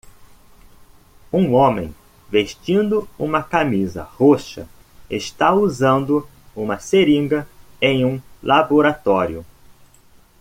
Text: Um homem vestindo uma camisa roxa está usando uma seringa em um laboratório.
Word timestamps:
Um 1.31 1.53
homem 1.53 1.93
vestindo 2.27 3.07
uma 3.19 3.43
camisa 3.43 4.01
roxa 4.01 4.67
está 5.07 5.53
usando 5.53 6.27
uma 6.55 6.79
seringa 6.79 7.47
em 7.79 8.03
um 8.03 8.19
laboratório. 8.41 9.45